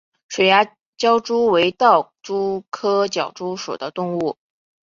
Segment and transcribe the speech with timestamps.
[0.29, 4.35] 水涯狡蛛为盗蛛科狡蛛属的动物。